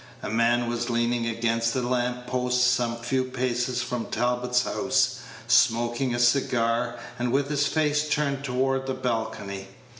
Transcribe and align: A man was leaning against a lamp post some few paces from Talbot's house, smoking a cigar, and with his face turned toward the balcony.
A 0.23 0.31
man 0.31 0.67
was 0.67 0.89
leaning 0.89 1.27
against 1.27 1.75
a 1.75 1.81
lamp 1.83 2.25
post 2.25 2.73
some 2.73 2.95
few 2.97 3.23
paces 3.23 3.83
from 3.83 4.07
Talbot's 4.07 4.63
house, 4.63 5.19
smoking 5.47 6.15
a 6.15 6.19
cigar, 6.19 6.97
and 7.19 7.31
with 7.31 7.49
his 7.49 7.67
face 7.67 8.09
turned 8.09 8.43
toward 8.43 8.87
the 8.87 8.95
balcony. 8.95 9.67